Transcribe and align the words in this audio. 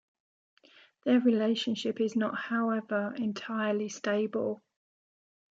Their 1.05 1.19
relationship 1.19 2.01
is 2.01 2.15
not, 2.15 2.35
however, 2.35 3.13
entirely 3.19 3.87
stable. 3.89 4.63